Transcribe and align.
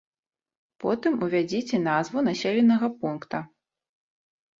Потым 0.85 1.13
увядзіце 1.27 1.79
назву 1.87 2.23
населенага 2.29 2.89
пункта. 3.03 3.43